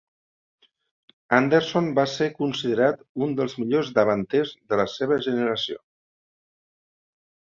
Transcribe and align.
Andersson 1.39 1.89
va 1.99 2.05
ser 2.13 2.29
considerat 2.37 3.03
un 3.25 3.35
dels 3.39 3.55
millors 3.63 3.91
davanters 3.99 4.53
de 4.73 4.79
la 4.83 4.87
seva 4.95 5.19
generació. 5.29 5.81